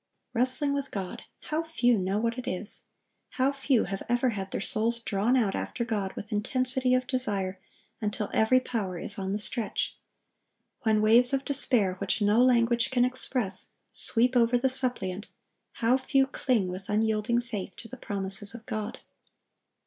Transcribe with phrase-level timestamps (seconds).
[0.33, 2.85] Wrestling with God—how few know what it is!
[3.37, 7.59] How few have ever had their souls drawn out after God with intensity of desire
[8.01, 9.95] until every power is on the stretch.
[10.81, 15.27] When waves of despair which no language can express sweep over the suppliant,
[15.73, 19.01] how few cling with unyielding faith to the promises of God.